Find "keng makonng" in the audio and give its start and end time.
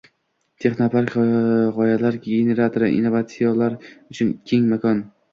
4.53-5.05